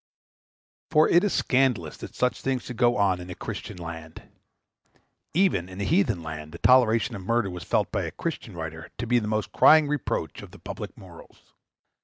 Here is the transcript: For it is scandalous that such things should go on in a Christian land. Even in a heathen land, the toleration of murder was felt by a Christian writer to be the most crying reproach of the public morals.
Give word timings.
For 0.89 1.07
it 1.07 1.23
is 1.23 1.31
scandalous 1.31 1.95
that 1.97 2.15
such 2.15 2.41
things 2.41 2.63
should 2.63 2.75
go 2.77 2.97
on 2.97 3.19
in 3.21 3.29
a 3.29 3.35
Christian 3.35 3.77
land. 3.77 4.23
Even 5.35 5.69
in 5.69 5.79
a 5.79 5.83
heathen 5.83 6.23
land, 6.23 6.53
the 6.53 6.57
toleration 6.57 7.15
of 7.15 7.21
murder 7.23 7.51
was 7.51 7.63
felt 7.65 7.91
by 7.91 8.05
a 8.05 8.09
Christian 8.11 8.55
writer 8.55 8.89
to 8.97 9.05
be 9.05 9.19
the 9.19 9.27
most 9.27 9.51
crying 9.51 9.87
reproach 9.87 10.41
of 10.41 10.49
the 10.49 10.57
public 10.57 10.97
morals. 10.97 11.53